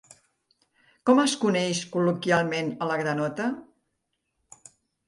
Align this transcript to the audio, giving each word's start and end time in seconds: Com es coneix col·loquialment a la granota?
Com 1.09 1.21
es 1.25 1.35
coneix 1.43 1.83
col·loquialment 1.97 2.73
a 2.79 2.89
la 2.95 2.99
granota? 3.05 3.51